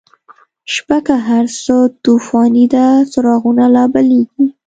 [0.73, 4.45] شپه که هر څه توفانی ده، چراغونه لا بلیږی